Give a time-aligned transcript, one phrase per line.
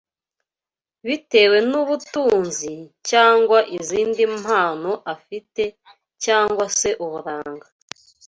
[1.07, 2.73] bitewe n’ubutunzi,
[3.09, 5.63] cyangwa izindi mpano afite,
[6.23, 7.67] cyangwa se uburanga